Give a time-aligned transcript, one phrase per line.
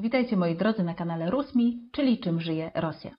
[0.00, 3.10] Witajcie moi drodzy na kanale Rusmi, czyli czym żyje Rosja.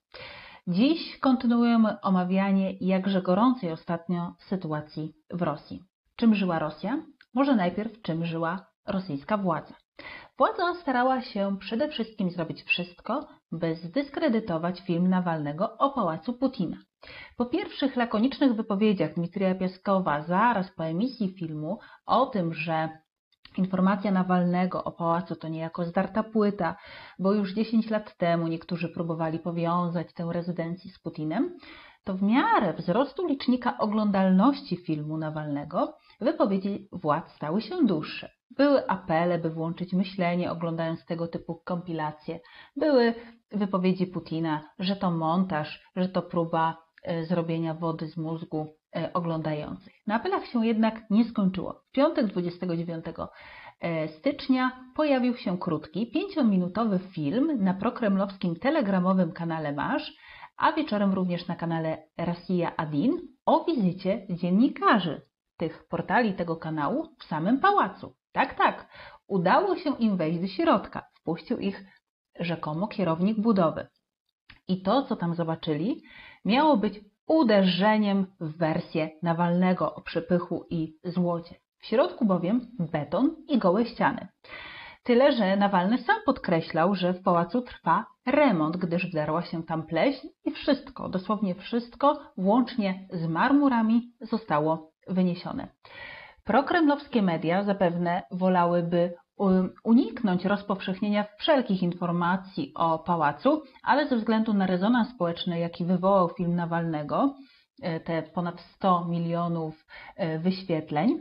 [0.67, 5.83] Dziś kontynuujemy omawianie jakże gorącej ostatnio sytuacji w Rosji.
[6.15, 7.03] Czym żyła Rosja?
[7.33, 9.73] Może najpierw czym żyła rosyjska władza.
[10.37, 16.77] Władza starała się przede wszystkim zrobić wszystko, by zdyskredytować film Nawalnego o pałacu Putina.
[17.37, 22.89] Po pierwszych lakonicznych wypowiedziach Dmitrija Piaskowa zaraz po emisji filmu o tym, że
[23.57, 26.75] Informacja Nawalnego o pałacu to niejako zdarta płyta,
[27.19, 31.57] bo już 10 lat temu niektórzy próbowali powiązać tę rezydencję z Putinem,
[32.03, 38.29] to w miarę wzrostu licznika oglądalności filmu Nawalnego wypowiedzi władz stały się dłuższe.
[38.51, 42.39] Były apele, by włączyć myślenie, oglądając tego typu kompilacje.
[42.75, 43.13] Były
[43.51, 48.76] wypowiedzi Putina, że to montaż, że to próba e, zrobienia wody z mózgu
[49.13, 49.93] oglądających.
[50.07, 51.73] Na apelach się jednak nie skończyło.
[51.73, 53.05] W piątek 29
[53.79, 60.13] e, stycznia pojawił się krótki, pięciominutowy film na prokremlowskim telegramowym kanale Masz,
[60.57, 65.21] a wieczorem również na kanale Rosja Adin o wizycie dziennikarzy
[65.57, 68.15] tych portali tego kanału w samym pałacu.
[68.31, 68.87] Tak, tak,
[69.27, 71.07] udało się im wejść do środka.
[71.13, 71.83] Wpuścił ich
[72.39, 73.87] rzekomo kierownik budowy.
[74.67, 76.03] I to, co tam zobaczyli,
[76.45, 81.55] miało być uderzeniem w wersję Nawalnego o przepychu i złocie.
[81.79, 84.27] W środku bowiem beton i gołe ściany.
[85.03, 90.27] Tyle, że Nawalny sam podkreślał, że w pałacu trwa remont, gdyż wdarła się tam pleśń
[90.45, 95.67] i wszystko, dosłownie wszystko, włącznie z marmurami, zostało wyniesione.
[96.43, 99.13] Prokremlowskie media zapewne wolałyby
[99.83, 106.55] uniknąć rozpowszechnienia wszelkich informacji o pałacu, ale ze względu na rezonans społeczny, jaki wywołał film
[106.55, 107.35] Nawalnego,
[107.81, 109.85] e, te ponad 100 milionów
[110.15, 111.19] e, wyświetleń,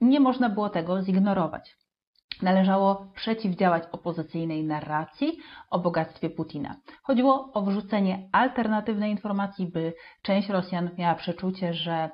[0.00, 1.76] nie można było tego zignorować.
[2.42, 5.38] Należało przeciwdziałać opozycyjnej narracji
[5.70, 6.76] o bogactwie Putina.
[7.02, 12.10] Chodziło o wrzucenie alternatywnej informacji, by część Rosjan miała przeczucie, że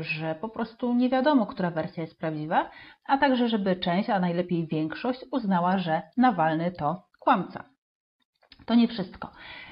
[0.00, 2.70] że po prostu nie wiadomo, która wersja jest prawdziwa,
[3.04, 7.64] a także żeby część, a najlepiej większość uznała, że Nawalny to kłamca.
[8.66, 9.30] To nie wszystko.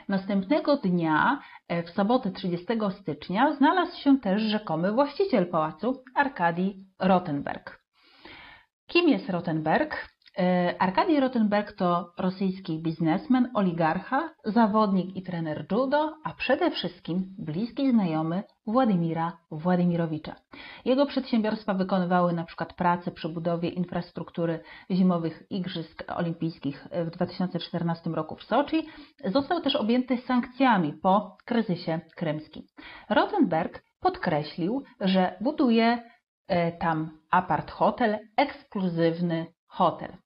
[0.08, 2.66] Następnego dnia, e, w sobotę 30
[3.00, 7.82] stycznia, znalazł się też rzekomy właściciel pałacu, Arkadi Rottenberg.
[8.86, 10.08] Kim jest Rottenberg?
[10.38, 17.91] E, Arkadii Rottenberg to rosyjski biznesmen, oligarcha, zawodnik i trener judo, a przede wszystkim bliski
[17.91, 20.34] znajomy Władimira Władimirowicza.
[20.84, 22.66] Jego przedsiębiorstwa wykonywały np.
[22.76, 24.60] pracę przy budowie infrastruktury
[24.91, 28.87] zimowych Igrzysk Olimpijskich w 2014 roku w Soczi.
[29.25, 32.62] Został też objęty sankcjami po kryzysie krymskim.
[33.10, 36.03] Rottenberg podkreślił, że buduje
[36.48, 40.16] e, tam apart hotel, ekskluzywny hotel.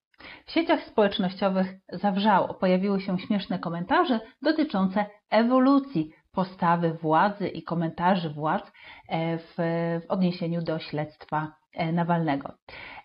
[0.45, 8.71] W sieciach społecznościowych zawrzało, pojawiły się śmieszne komentarze dotyczące ewolucji postawy władzy i komentarzy władz
[9.09, 9.53] e, w,
[10.05, 12.53] w odniesieniu do śledztwa e, Nawalnego.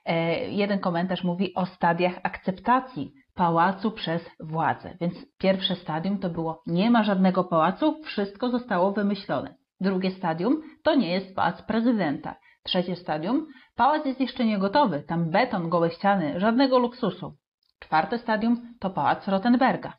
[0.05, 4.97] E, jeden komentarz mówi o stadiach akceptacji pałacu przez władzę.
[5.01, 9.55] Więc pierwsze stadium to było nie ma żadnego pałacu, wszystko zostało wymyślone.
[9.81, 12.37] Drugie stadium to nie jest pałac prezydenta.
[12.63, 13.47] Trzecie stadium.
[13.83, 15.03] Pałac jest jeszcze nie gotowy.
[15.03, 17.33] Tam beton, gołe ściany, żadnego luksusu.
[17.79, 19.93] Czwarte stadium to pałac Rottenberga.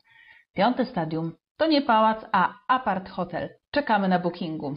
[0.54, 3.48] Piąte stadium to nie pałac, a apart hotel.
[3.70, 4.76] Czekamy na bookingu.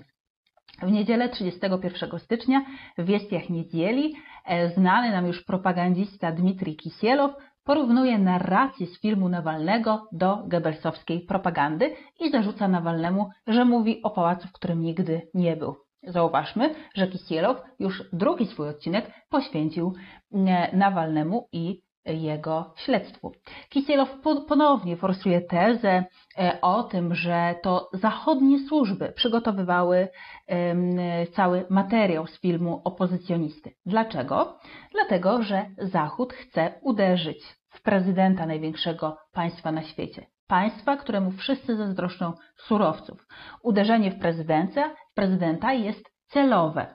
[0.81, 2.65] W niedzielę 31 stycznia
[2.97, 7.31] w Wiestiach Niedzieli e, znany nam już propagandzista Dmitrij Kisielow
[7.63, 14.47] porównuje narrację z filmu Nawalnego do gebelsowskiej propagandy i zarzuca Nawalnemu, że mówi o pałacu,
[14.47, 15.86] w którym nigdy nie był.
[16.07, 19.93] Zauważmy, że Kisielow już drugi swój odcinek poświęcił
[20.33, 23.31] e, Nawalnemu i jego śledztwu.
[23.69, 24.15] Kisielow
[24.47, 26.05] ponownie forsuje tezę
[26.37, 30.07] e, o tym, że to zachodnie służby przygotowywały
[31.31, 33.71] cały materiał z filmu opozycjonisty.
[33.85, 34.59] Dlaczego?
[34.91, 42.33] Dlatego, że Zachód chce uderzyć w prezydenta największego państwa na świecie państwa, któremu wszyscy zazdroszczą
[42.57, 43.27] surowców.
[43.63, 46.85] Uderzenie w prezydenta, prezydenta jest celowe,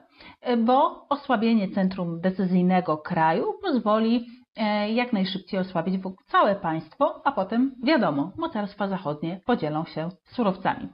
[0.57, 4.25] bo osłabienie centrum decyzyjnego kraju pozwoli
[4.55, 10.89] e, jak najszybciej osłabić całe państwo, a potem wiadomo, mocarstwa zachodnie podzielą się surowcami.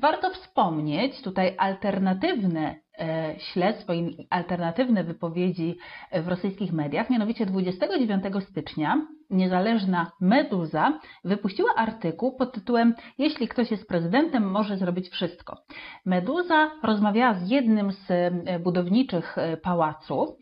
[0.00, 5.78] Warto wspomnieć tutaj alternatywne e, śledztwo i alternatywne wypowiedzi
[6.22, 13.88] w rosyjskich mediach, mianowicie 29 stycznia niezależna Meduza wypuściła artykuł pod tytułem Jeśli ktoś jest
[13.88, 15.56] prezydentem, może zrobić wszystko.
[16.04, 20.36] Meduza rozmawiała z jednym z e, budowniczych e, pałacu,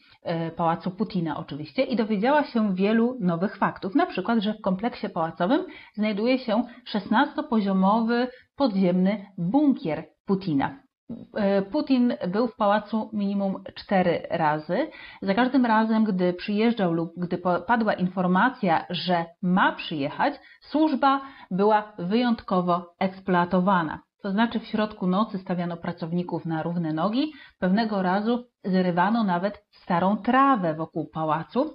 [0.56, 3.94] pałacu Putina oczywiście, i dowiedziała się wielu nowych faktów.
[3.94, 5.64] Na przykład, że w kompleksie pałacowym
[5.94, 6.62] znajduje się
[6.94, 8.26] 16-poziomowy
[8.56, 10.86] podziemny bunkier Putina.
[11.34, 14.90] E, Putin był w pałacu minimum cztery razy.
[15.22, 21.20] Za każdym razem, gdy przyjeżdżał lub gdy padła informacja, że ma przyjechać, służba
[21.50, 24.02] była wyjątkowo eksploatowana.
[24.22, 30.16] To znaczy w środku nocy stawiano pracowników na równe nogi, pewnego razu zrywano nawet starą
[30.16, 31.74] trawę wokół pałacu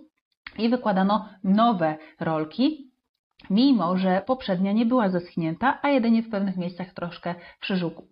[0.57, 2.90] i wykładano nowe rolki,
[3.49, 7.35] mimo że poprzednia nie była zeschnięta, a jedynie w pewnych miejscach troszkę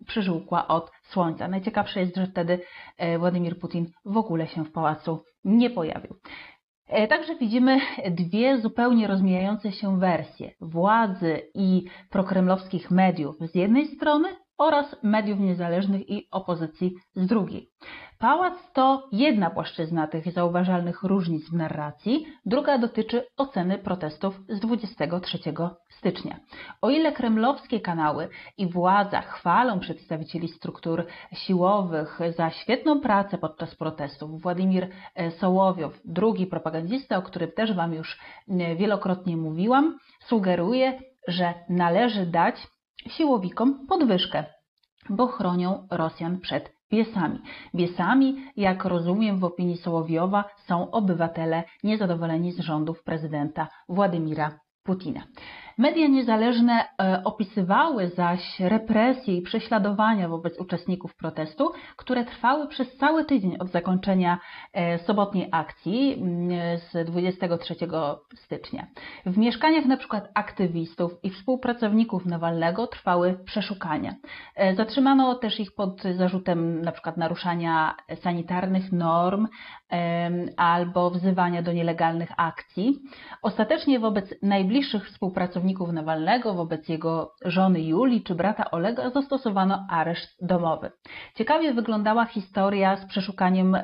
[0.06, 1.48] przyżółkła od słońca.
[1.48, 2.60] Najciekawsze jest, że wtedy
[2.96, 6.14] e, Władimir Putin w ogóle się w pałacu nie pojawił.
[6.86, 7.80] E, także widzimy
[8.10, 14.28] dwie zupełnie rozmijające się wersje władzy i prokremlowskich mediów z jednej strony
[14.58, 17.70] oraz mediów niezależnych i opozycji z drugiej.
[18.20, 25.38] Pałac to jedna płaszczyzna tych zauważalnych różnic w narracji, druga dotyczy oceny protestów z 23
[25.88, 26.40] stycznia.
[26.82, 28.28] O ile kremlowskie kanały
[28.58, 36.46] i władza chwalą przedstawicieli struktur siłowych za świetną pracę podczas protestów, Władimir e, Sołowiow, drugi
[36.46, 38.18] propagandista, o którym też Wam już
[38.48, 42.66] e, wielokrotnie mówiłam, sugeruje, że należy dać
[43.06, 44.44] siłowikom podwyżkę,
[45.10, 47.38] bo chronią Rosjan przed Biesami.
[47.74, 55.22] Biesami, jak rozumiem w opinii Sołowiowa, są obywatele niezadowoleni z rządów prezydenta Władimira Putina.
[55.80, 63.24] Media niezależne e, opisywały zaś represje i prześladowania wobec uczestników protestu, które trwały przez cały
[63.24, 64.38] tydzień od zakończenia
[64.72, 67.74] e, sobotniej akcji mm, z 23
[68.34, 68.86] stycznia.
[69.26, 70.20] W mieszkaniach np.
[70.34, 74.14] aktywistów i współpracowników Nawalnego trwały przeszukania.
[74.56, 77.12] E, zatrzymano też ich pod zarzutem np.
[77.16, 79.48] naruszania sanitarnych norm
[80.56, 82.98] albo wzywania do nielegalnych akcji.
[83.42, 90.46] Ostatecznie wobec najbliższych współpracowników pracowników Nawalnego, wobec jego żony Julii czy brata Olega zastosowano areszt
[90.46, 90.90] domowy.
[91.34, 93.76] Ciekawie wyglądała historia z przeszukaniem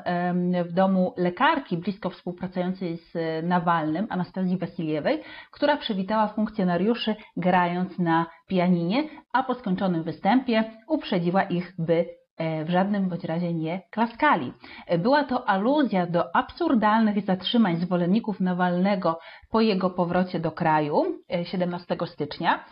[0.65, 3.13] w domu lekarki blisko współpracującej z
[3.45, 9.03] Nawalnym, Anastazji Wasiliewej, która przywitała funkcjonariuszy grając na pianinie,
[9.33, 12.26] a po skończonym występie uprzedziła ich, by E,
[12.65, 14.53] w żadnym bądź razie nie klaskali.
[14.87, 19.19] E, była to aluzja do absurdalnych zatrzymań zwolenników Nawalnego
[19.51, 21.03] po jego powrocie do kraju
[21.43, 22.65] 17 e, stycznia,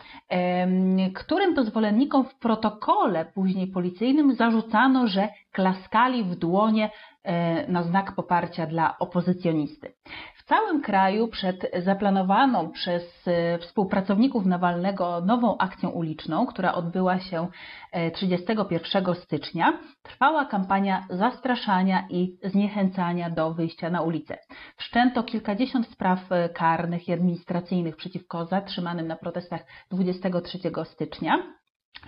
[1.14, 6.90] którym to zwolennikom w protokole później policyjnym zarzucano, że klaskali w dłonie
[7.68, 9.92] na znak poparcia dla opozycjonisty
[10.46, 17.48] całym kraju przed zaplanowaną przez e, współpracowników Nawalnego nową akcją uliczną, która odbyła się
[18.14, 24.38] 31 e, stycznia, trwała kampania zastraszania i zniechęcania do wyjścia na ulicę.
[24.76, 29.60] Wszczęto kilkadziesiąt spraw e, karnych i administracyjnych przeciwko zatrzymanym na protestach
[29.90, 31.56] 23 stycznia.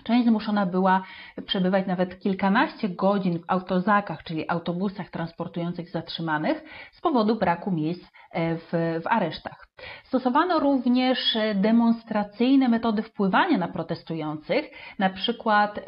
[0.03, 1.03] Część zmuszona była
[1.45, 8.55] przebywać nawet kilkanaście godzin w autozakach, czyli autobusach transportujących zatrzymanych, z powodu braku miejsc e,
[8.55, 8.69] w,
[9.03, 9.68] w aresztach.
[10.03, 14.71] Stosowano również demonstracyjne metody wpływania na protestujących.
[14.99, 15.81] Na przykład e,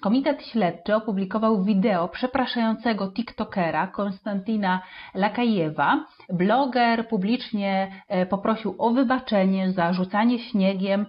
[0.00, 4.82] Komitet Śledczy opublikował wideo przepraszającego TikTokera Konstantina
[5.14, 6.04] Lakajewa.
[6.28, 11.06] Bloger publicznie e, poprosił o wybaczenie za rzucanie śniegiem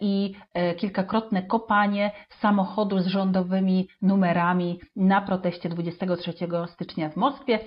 [0.00, 0.34] i
[0.76, 6.32] kilkakrotne kopanie samochodu z rządowymi numerami na proteście 23
[6.66, 7.58] stycznia w Moskwie.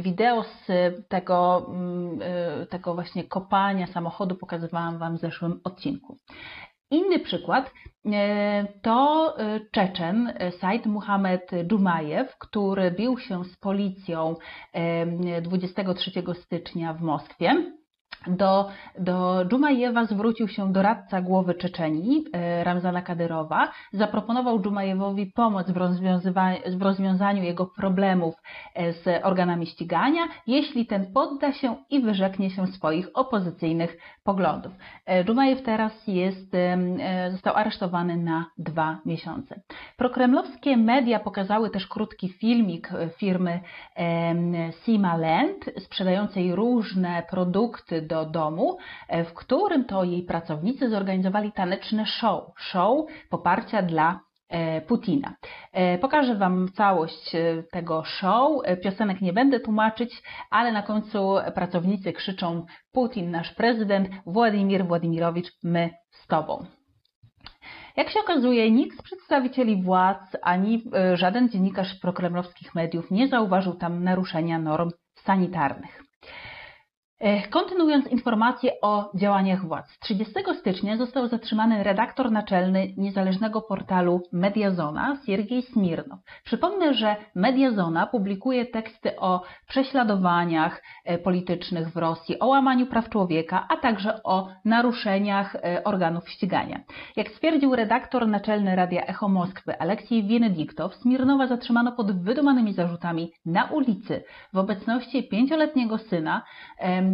[0.00, 0.66] Wideo z
[1.08, 6.18] tego, mm, e, tego właśnie kopania samochodu pokazywałam Wam w zeszłym odcinku.
[6.90, 7.72] Inny przykład
[8.06, 14.36] e, to e, Czeczen Said Muhammad Dżumajew, który bił się z policją
[15.42, 17.79] 23 stycznia w Moskwie.
[18.26, 23.68] Do, do Dżumajewa zwrócił się doradca głowy Czeczenii, e, Ramzana Kadyrowa.
[23.92, 25.74] Zaproponował Dżumajewowi pomoc w,
[26.76, 28.34] w rozwiązaniu jego problemów
[28.74, 34.72] e, z organami ścigania, jeśli ten podda się i wyrzeknie się swoich opozycyjnych poglądów.
[35.06, 36.56] E, Dżumajew teraz jest,
[37.30, 39.60] został aresztowany na dwa miesiące.
[39.96, 43.60] Prokremlowskie media pokazały też krótki filmik firmy
[44.84, 48.76] Sima Land, sprzedającej różne produkty do domu,
[49.08, 52.44] e, w którym to jej pracownicy zorganizowali taneczne show.
[52.58, 54.20] Show poparcia dla
[54.86, 55.34] Putina.
[56.00, 57.32] Pokażę Wam całość
[57.72, 58.62] tego show.
[58.82, 65.90] Piosenek nie będę tłumaczyć, ale na końcu pracownicy krzyczą Putin, nasz prezydent, Władimir Władimirowicz, my
[66.10, 66.66] z Tobą.
[67.96, 70.82] Jak się okazuje, nikt z przedstawicieli władz ani
[71.14, 76.09] żaden dziennikarz prokremlowskich mediów nie zauważył tam naruszenia norm sanitarnych.
[77.20, 79.98] E, kontynuując informacje o działaniach władz.
[79.98, 86.18] 30 stycznia został zatrzymany redaktor naczelny niezależnego portalu Mediazona, Siergiej Smirnow.
[86.44, 93.66] Przypomnę, że Mediazona publikuje teksty o prześladowaniach e, politycznych w Rosji, o łamaniu praw człowieka,
[93.68, 96.80] a także o naruszeniach e, organów ścigania.
[97.16, 103.64] Jak stwierdził redaktor naczelny Radia Echo Moskwy Aleksiej Wienediktow, Smirnowa zatrzymano pod wydumanymi zarzutami na
[103.64, 106.42] ulicy w obecności pięcioletniego syna,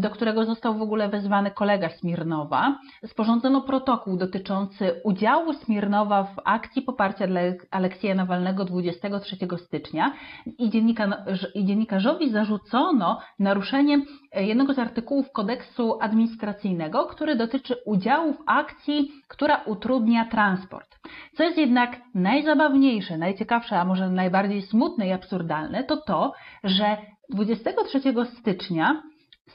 [0.00, 6.82] do którego został w ogóle wezwany kolega Smirnowa, sporządzono protokół dotyczący udziału Smirnowa w akcji
[6.82, 10.12] poparcia dla Aleksieja Nawalnego 23 stycznia
[10.58, 13.98] i, dziennikarz, i dziennikarzowi zarzucono naruszenie
[14.34, 20.98] jednego z artykułów kodeksu administracyjnego, który dotyczy udziału w akcji, która utrudnia transport.
[21.34, 26.32] Co jest jednak najzabawniejsze, najciekawsze, a może najbardziej smutne i absurdalne, to to,
[26.64, 26.96] że
[27.30, 28.00] 23
[28.38, 29.02] stycznia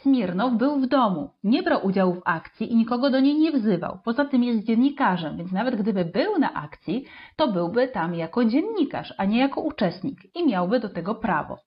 [0.01, 3.99] Smirnow był w domu, nie brał udziału w akcji i nikogo do niej nie wzywał.
[4.05, 7.05] Poza tym jest dziennikarzem, więc nawet gdyby był na akcji,
[7.35, 11.57] to byłby tam jako dziennikarz, a nie jako uczestnik i miałby do tego prawo.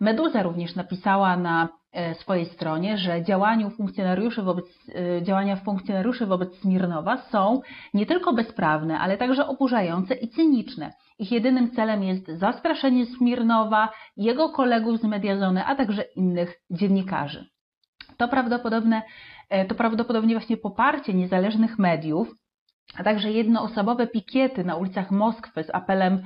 [0.00, 3.24] Meduza również napisała na e, swojej stronie, że
[3.76, 7.60] funkcjonariuszy wobec, e, działania funkcjonariuszy wobec Smirnowa są
[7.94, 10.92] nie tylko bezprawne, ale także oburzające i cyniczne.
[11.18, 17.46] Ich jedynym celem jest zastraszenie Smirnowa, jego kolegów z Mediazony, a także innych dziennikarzy.
[18.18, 19.02] To prawdopodobnie,
[19.48, 22.34] e, to prawdopodobnie właśnie poparcie niezależnych mediów
[22.96, 26.22] a także jednoosobowe pikiety na ulicach Moskwy z apelem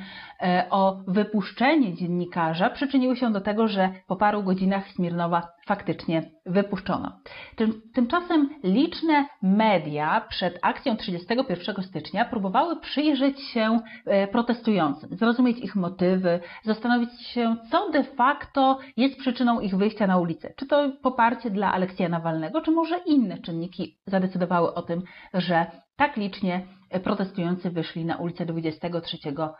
[0.70, 7.12] o wypuszczenie dziennikarza przyczyniły się do tego, że po paru godzinach Smirnowa faktycznie wypuszczono.
[7.56, 15.76] Tym, tymczasem liczne media przed akcją 31 stycznia próbowały przyjrzeć się e, protestującym, zrozumieć ich
[15.76, 20.52] motywy, zastanowić się, co de facto jest przyczyną ich wyjścia na ulicę.
[20.56, 25.02] Czy to poparcie dla Aleksja Nawalnego, czy może inne czynniki zadecydowały o tym,
[25.34, 26.66] że tak licznie
[27.00, 29.18] protestujący wyszli na ulicę 23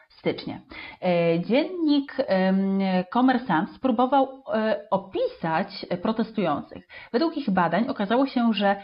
[0.09, 0.61] stycznia.
[1.03, 2.17] E, dziennik
[3.11, 6.89] Komersant spróbował e, opisać protestujących.
[7.13, 8.77] Według ich badań okazało się, że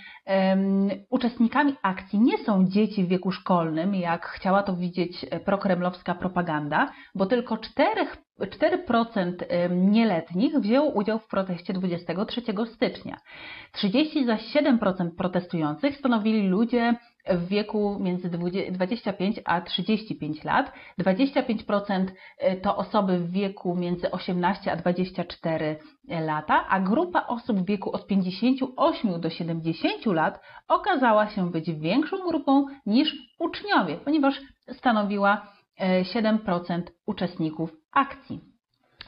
[1.10, 7.26] uczestnikami akcji nie są dzieci w wieku szkolnym, jak chciała to widzieć prokremlowska propaganda, bo
[7.26, 8.06] tylko 4
[8.46, 12.42] 4% nieletnich wzięło udział w proteście 23
[12.74, 13.16] stycznia.
[13.82, 16.94] 37% protestujących stanowili ludzie
[17.30, 18.30] w wieku między
[18.70, 20.72] 25 a 35 lat.
[21.00, 22.06] 25%
[22.38, 27.92] e, to osoby w wieku między 18 a 24 lata, a grupa osób w wieku
[27.92, 34.40] od 58 do 70 lat okazała się być większą grupą niż uczniowie, ponieważ
[34.72, 35.52] stanowiła
[36.02, 38.47] 7% e, uczestników akcji.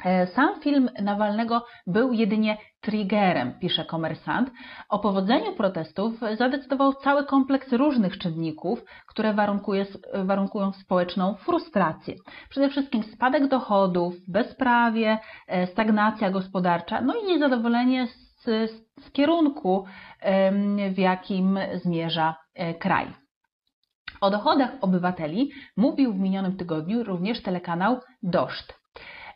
[0.05, 4.51] E, sam film Nawalnego był jedynie triggerem, pisze komersant.
[4.89, 9.35] O powodzeniu protestów zadecydował cały kompleks różnych czynników, które
[10.25, 12.15] warunkują społeczną frustrację.
[12.49, 18.45] Przede wszystkim spadek dochodów, bezprawie, e, stagnacja gospodarcza, no i niezadowolenie z,
[19.01, 19.85] z kierunku,
[20.95, 23.07] w jakim zmierza e, kraj.
[24.21, 28.81] O dochodach obywateli mówił w minionym tygodniu również telekanał Doszt.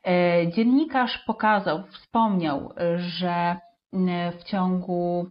[0.04, 3.56] E, dziennikarz pokazał, wspomniał, że
[4.38, 5.26] w ciągu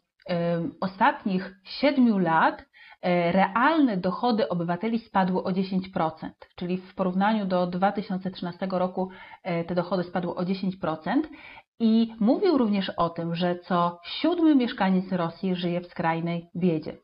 [0.82, 2.65] ostatnich siedmiu lat
[3.01, 9.10] e, realne dochody obywateli spadły o 10%, czyli w porównaniu do 2013 roku
[9.44, 11.22] e, te dochody spadły o 10%.
[11.80, 16.98] I mówił również o tym, że co siódmy mieszkaniec Rosji żyje w skrajnej biedzie.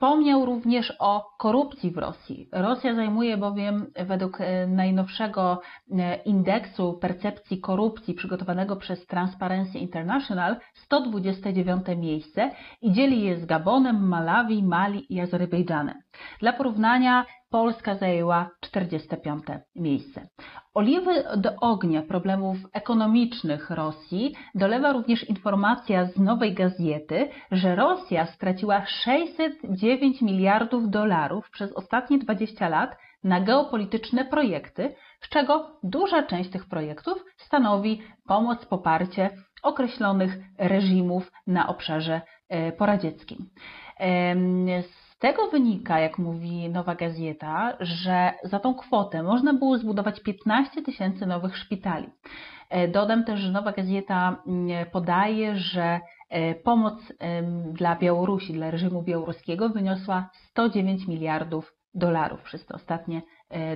[0.00, 2.48] Wspomniał również o korupcji w Rosji.
[2.52, 5.60] Rosja zajmuje bowiem według e, najnowszego
[5.92, 12.50] e, indeksu percepcji korupcji przygotowanego przez Transparency International 129 miejsce
[12.82, 16.02] i dzieli je z Gabonem, Malawi, Mali i Azerbejdżanem.
[16.40, 19.44] Dla porównania Polska zajęła 45
[19.76, 20.28] miejsce.
[20.74, 28.86] Oliwy do ognia problemów ekonomicznych Rosji dolewa również informacja z nowej gazety, że Rosja straciła
[28.86, 36.68] 609 miliardów dolarów przez ostatnie 20 lat na geopolityczne projekty, z czego duża część tych
[36.68, 39.30] projektów stanowi pomoc, poparcie
[39.62, 43.50] określonych reżimów na obszarze e, poradzieckim.
[45.20, 51.26] Tego wynika, jak mówi Nowa Gazeta, że za tą kwotę można było zbudować 15 tysięcy
[51.26, 52.08] nowych szpitali.
[52.70, 57.12] E, dodam też, że Nowa Gazeta mm, podaje, że e, pomoc
[57.72, 63.22] dla Białorusi, dla reżimu białoruskiego wyniosła 109 miliardów dolarów przez te ostatnie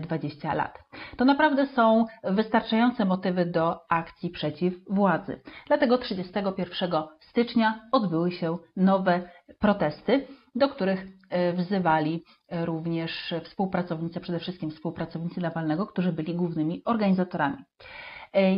[0.00, 0.78] 20 e, lat.
[1.16, 5.40] To naprawdę są wystarczające motywy do akcji przeciw władzy.
[5.66, 11.06] Dlatego 31 stycznia odbyły się nowe protesty, do których
[11.54, 17.56] wzywali również współpracownicy, przede wszystkim współpracownicy Nawalnego, którzy byli głównymi organizatorami.
[18.34, 18.56] E,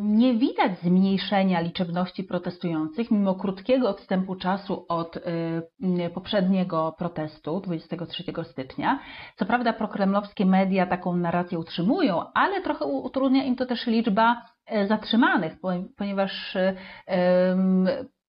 [0.00, 8.98] nie widać zmniejszenia liczebności protestujących, mimo krótkiego odstępu czasu od e, poprzedniego protestu 23 stycznia.
[9.36, 14.86] Co prawda, prokremlowskie media taką narrację utrzymują, ale trochę utrudnia im to też liczba e,
[14.86, 15.56] zatrzymanych,
[15.96, 16.56] ponieważ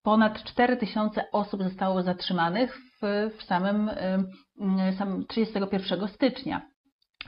[0.04, 3.92] ponad 4 tysiące osób zostało zatrzymanych w, samym,
[4.98, 6.62] samym 31 stycznia.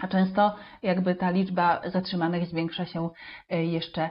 [0.01, 3.09] A często jakby ta liczba zatrzymanych zwiększa się
[3.49, 4.09] e, jeszcze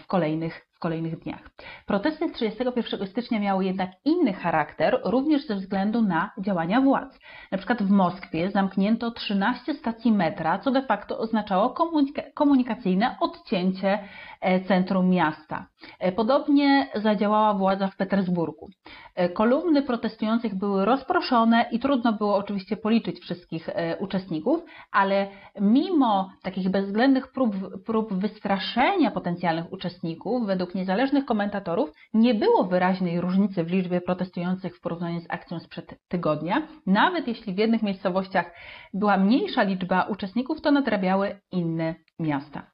[0.00, 1.50] w kolejnych kolejnych dniach.
[1.86, 7.18] Protesty 31 stycznia miały jednak inny charakter, również ze względu na działania władz.
[7.52, 13.98] Na przykład w Moskwie zamknięto 13 stacji metra, co de facto oznaczało komunika komunikacyjne odcięcie
[14.40, 15.66] e, centrum miasta.
[15.98, 18.68] E, podobnie zadziałała władza w Petersburgu.
[19.14, 23.68] E, kolumny protestujących były rozproszone i trudno było oczywiście policzyć wszystkich
[24.00, 24.60] uczestników,
[24.92, 25.28] ale
[25.60, 33.64] mimo takich bezwzględnych prób, prób wystraszenia potencjalnych uczestników, według niezależnych komentatorów nie było wyraźnej różnicy
[33.64, 36.68] w liczbie protestujących w porównaniu z akcją sprzed tygodnia.
[36.86, 38.54] Nawet jeśli w jednych miejscowościach
[38.94, 42.71] była mniejsza liczba uczestników, to nadrabiały inne miasta.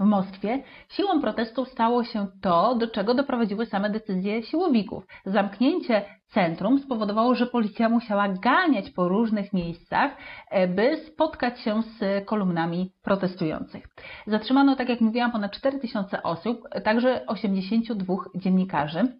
[0.00, 5.06] W Moskwie siłą protestu stało się to, do czego doprowadziły same decyzje siłowików.
[5.26, 10.16] Zamknięcie centrum spowodowało, że policja musiała ganiać po różnych miejscach,
[10.50, 13.88] e, by spotkać się z kolumnami protestujących.
[14.26, 19.18] Zatrzymano, tak jak mówiłam, ponad 4000 osób, także 82 dziennikarzy.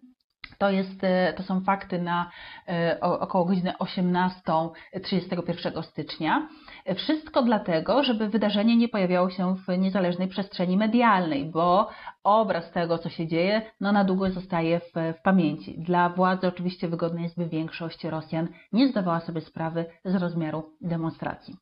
[0.57, 2.31] To, jest, e, to są fakty na
[2.67, 6.47] e, około godziny 18.31 stycznia.
[6.95, 11.89] Wszystko dlatego, żeby wydarzenie nie pojawiało się w niezależnej przestrzeni medialnej, bo
[12.23, 15.75] obraz tego, co się dzieje, no na długo zostaje w, w pamięci.
[15.79, 21.55] Dla władzy oczywiście wygodne jest, by większość Rosjan nie zdawała sobie sprawy z rozmiaru demonstracji,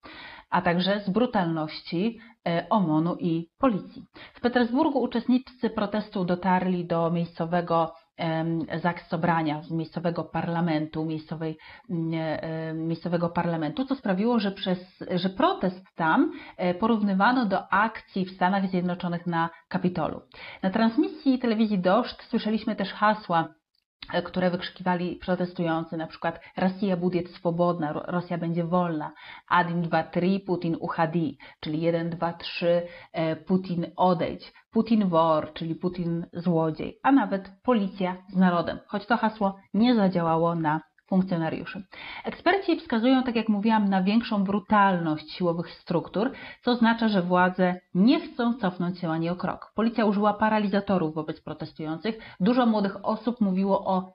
[0.50, 4.05] a także z brutalności e, OMON-u i policji.
[4.34, 7.94] W Petersburgu uczestnicy protestu dotarli do miejscowego
[8.81, 11.57] Zaks Sobrania z miejscowego parlamentu, miejscowej,
[12.74, 18.70] miejscowego parlamentu, co sprawiło, że, przez, że protest tam e, porównywano do akcji w Stanach
[18.70, 20.22] Zjednoczonych na Kapitolu.
[20.64, 23.60] Na transmisji telewizji Doszcz słyszeliśmy też hasła E,
[24.25, 29.11] które wykrzykiwali protestujący, na przykład Rosja będzie swobodna, Rosja będzie wolna,
[29.51, 32.87] 1, 2, 3, Putin uchadi, czyli 1, 2, 3,
[33.48, 39.55] Putin odejdź, Putin wor, czyli Putin złodziej, a nawet policja z narodem, choć to hasło
[39.74, 41.83] nie zadziałało na funkcjonariuszy.
[42.25, 48.19] Eksperci wskazują, tak jak mówiłam, na większą brutalność siłowych struktur, co oznacza, że władze nie
[48.19, 49.71] chcą cofnąć się ani o krok.
[49.75, 52.19] Policja użyła paralizatorów wobec protestujących.
[52.39, 54.13] Dużo młodych osób mówiło o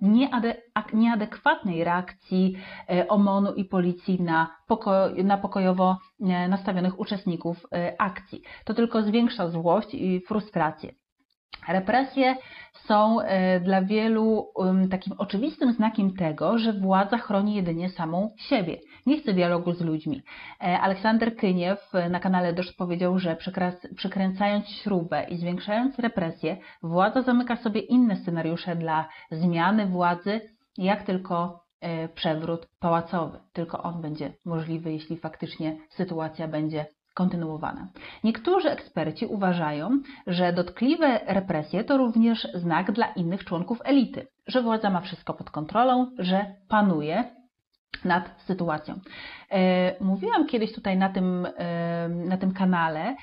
[0.92, 2.56] nieadekwatnej reakcji
[2.90, 8.42] e, OMON-u i policji na, poko na pokojowo e, nastawionych uczestników e, akcji.
[8.64, 11.06] To tylko zwiększa złość i frustrację.
[11.68, 12.37] Represje
[12.72, 14.52] są e, dla wielu
[14.90, 18.78] takim oczywistym znakiem tego, że władza chroni jedynie samą siebie.
[19.06, 20.22] Nie chce dialogu z ludźmi.
[20.61, 23.37] E, Aleksander Kyniew na kanale Dosz powiedział, że
[23.96, 30.40] przykręcając śrubę i zwiększając represje, władza zamyka sobie inne scenariusze dla zmiany władzy,
[30.78, 33.38] jak tylko e, przewrót pałacowy.
[33.52, 37.88] Tylko on będzie możliwy, jeśli faktycznie sytuacja będzie kontynuowana.
[38.24, 39.90] Niektórzy eksperci uważają,
[40.26, 45.50] że dotkliwe represje to również znak dla innych członków elity, że władza ma wszystko pod
[45.50, 47.24] kontrolą, że panuje
[48.05, 49.00] nad sytuacją.
[49.50, 53.16] E, mówiłam kiedyś tutaj na tym, e, na tym kanale,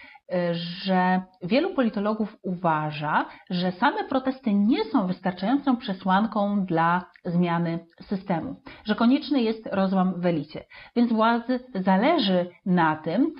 [0.51, 8.95] że wielu politologów uważa, że same protesty nie są wystarczającą przesłanką dla zmiany systemu, że
[8.95, 10.63] konieczny jest rozłam w elicie.
[10.95, 13.33] Więc władzy zależy na tym,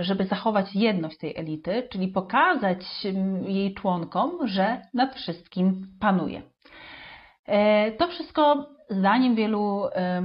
[0.00, 3.06] żeby zachować jedność tej elity, czyli pokazać
[3.46, 6.42] jej członkom, że nad wszystkim panuje.
[7.98, 9.82] To wszystko zdaniem wielu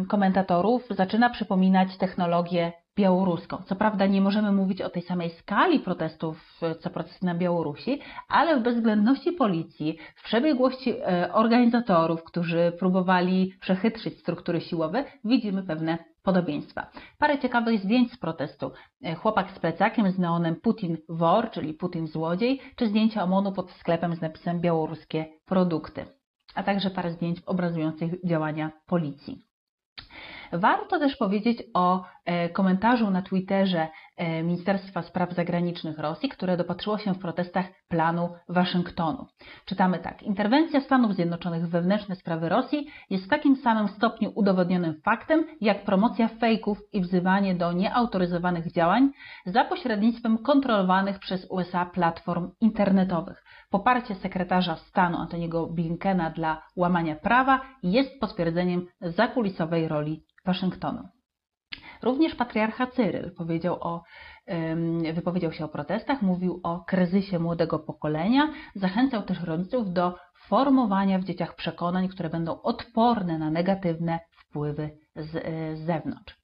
[0.10, 3.58] komentatorów zaczyna przypominać technologię białoruską.
[3.66, 8.60] Co prawda nie możemy mówić o tej samej skali protestów, co protesty na Białorusi, ale
[8.60, 16.90] w bezwzględności policji, w przebiegłości e, organizatorów, którzy próbowali przechytrzyć struktury siłowe, widzimy pewne podobieństwa.
[17.18, 18.72] Parę ciekawych zdjęć z protestu.
[19.04, 23.72] E, chłopak z plecakiem z neonem Putin wor, czyli Putin złodziej, czy zdjęcia OMON-u pod
[23.72, 26.06] sklepem z napisem białoruskie produkty,
[26.56, 29.49] a także parę zdjęć obrazujących działania policji.
[30.52, 36.98] Warto też powiedzieć o e, komentarzu na Twitterze e, Ministerstwa Spraw Zagranicznych Rosji, które dopatrzyło
[36.98, 39.28] się w protestach planu Waszyngtonu.
[39.66, 40.24] Czytamy tak.
[40.24, 45.84] Interwencja Stanów Zjednoczonych w wewnętrzne sprawy Rosji jest w takim samym stopniu udowodnionym faktem, jak
[45.84, 49.12] promocja fejków i wzywanie do nieautoryzowanych działań
[49.46, 53.44] za pośrednictwem kontrolowanych przez USA platform internetowych.
[53.70, 61.04] Poparcie sekretarza stanu Antoniego Blinkena dla łamania prawa jest potwierdzeniem zakulisowej roli Waszyngtonu.
[62.02, 64.04] Również patriarcha Cyryl powiedział o,
[65.14, 70.16] wypowiedział się o protestach, mówił o kryzysie młodego pokolenia, zachęcał też rodziców do
[70.48, 75.32] formowania w dzieciach przekonań, które będą odporne na negatywne wpływy z,
[75.80, 76.36] z zewnątrz.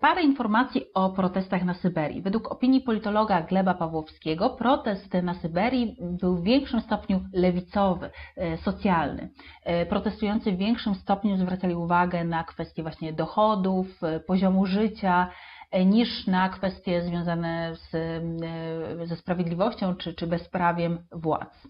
[0.00, 2.22] Parę informacji o protestach na Syberii.
[2.22, 9.30] Według opinii politologa Gleba Pawłowskiego protest na Syberii był w większym stopniu lewicowy, e, socjalny.
[9.64, 15.30] E, protestujący w większym stopniu zwracali uwagę na kwestie właśnie dochodów, e, poziomu życia,
[15.86, 17.90] niż na kwestie związane z,
[19.08, 21.68] ze sprawiedliwością czy, czy bezprawiem władz.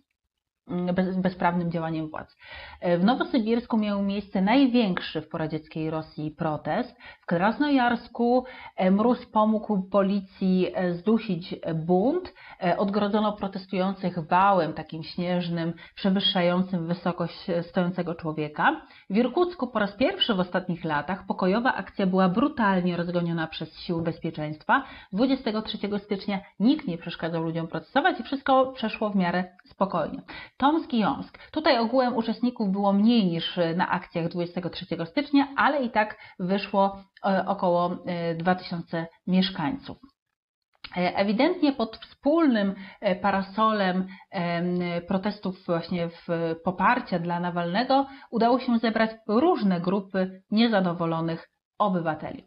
[0.70, 2.36] Mm, bez, bezprawnym działaniem władz.
[2.80, 6.96] E, w Nowosybirsku miał miejsce największy w poradzieckiej Rosji protest.
[7.20, 8.44] W Krasnojarsku
[8.76, 12.34] e, Mróz pomógł policji e, zdusić bunt.
[12.78, 18.82] Odgrodzono protestujących wałem takim śnieżnym, przewyższającym wysokość stojącego człowieka.
[19.10, 24.02] W Irkucku po raz pierwszy w ostatnich latach pokojowa akcja była brutalnie rozgoniona przez siły
[24.02, 24.84] bezpieczeństwa.
[25.12, 30.22] 23 stycznia nikt nie przeszkadzał ludziom protestować i wszystko przeszło w miarę spokojnie.
[30.60, 31.38] Tomsk i.
[31.52, 37.44] Tutaj ogółem uczestników było mniej niż na akcjach 23 stycznia, ale i tak wyszło e,
[37.46, 37.96] około
[38.36, 39.98] 2000 e, mieszkańców.
[40.96, 42.74] E, ewidentnie pod wspólnym
[43.22, 44.06] parasolem
[45.08, 46.28] protestów właśnie w
[46.64, 52.44] poparcia dla Nawalnego udało się zebrać różne grupy niezadowolonych obywateli.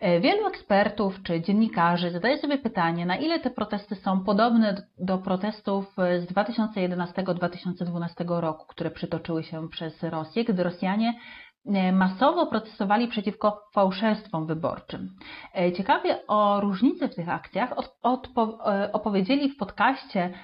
[0.00, 5.18] E, wielu ekspertów czy dziennikarzy zadaje sobie pytanie, na ile te protesty są podobne do
[5.18, 11.14] protestów z 2011-2012 roku, które przytoczyły się przez Rosję, gdy Rosjanie
[11.66, 15.16] e, masowo protestowali przeciwko fałszerstwom wyborczym.
[15.54, 17.74] E, ciekawie o różnicy w tych akcjach
[18.92, 20.34] opowiedzieli w podcaście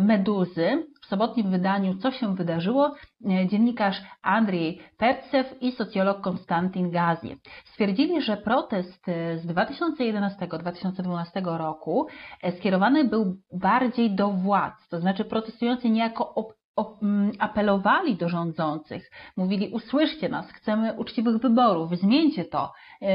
[0.00, 2.94] Meduzy w sobotnim wydaniu Co się wydarzyło
[3.30, 7.36] e, dziennikarz Andrzej Percew i socjolog Konstantin Gazie.
[7.64, 12.06] Stwierdzili, że protest e, z 2011-2012 roku
[12.42, 16.54] e, skierowany był bardziej do władz, to znaczy protestujący niejako
[17.02, 22.72] mm, apelowali do rządzących, mówili usłyszcie nas, chcemy uczciwych wyborów, zmieńcie to,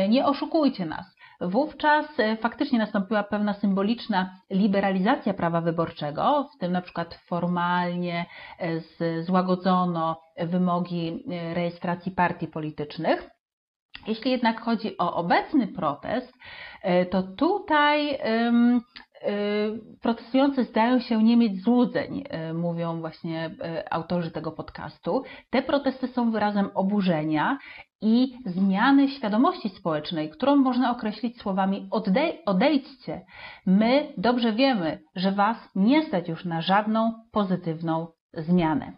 [0.09, 1.15] nie oszukujcie nas.
[1.41, 8.25] Wówczas e, faktycznie nastąpiła pewna symboliczna liberalizacja prawa wyborczego, w tym na przykład formalnie
[8.60, 13.30] e, złagodzono wymogi e, rejestracji partii politycznych.
[14.08, 16.34] Jeśli jednak chodzi o obecny protest,
[17.12, 18.19] to tutaj
[20.01, 23.55] protestujący zdają się nie mieć złudzeń, mówią właśnie
[23.91, 25.23] autorzy tego podcastu.
[25.49, 27.57] Te protesty są wyrazem oburzenia
[28.01, 33.21] i zmiany świadomości społecznej, którą można określić słowami odej odejdźcie.
[33.65, 38.93] My dobrze wiemy, że Was nie stać już na żadną pozytywną zmianę.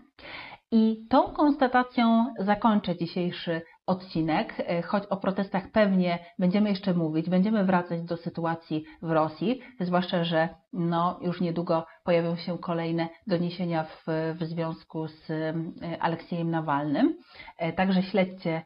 [0.72, 7.66] I tą konstatacją zakończę dzisiejszy odcinek, e, choć o protestach pewnie będziemy jeszcze mówić, będziemy
[7.66, 14.06] wracać do sytuacji w Rosji, zwłaszcza, że no, już niedługo pojawią się kolejne doniesienia w,
[14.40, 15.54] w związku z e,
[16.00, 17.18] Aleksiejem Nawalnym.
[17.58, 18.64] E, także śledźcie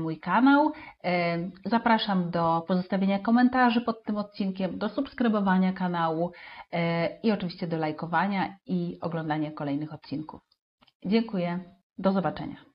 [0.00, 0.72] mój kanał.
[1.64, 6.32] Zapraszam do pozostawienia komentarzy pod tym odcinkiem, do subskrybowania kanału
[7.22, 10.40] i oczywiście do lajkowania i oglądania kolejnych odcinków.
[11.06, 11.60] Dziękuję.
[11.98, 12.73] Do zobaczenia.